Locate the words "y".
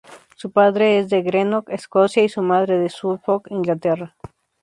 2.23-2.29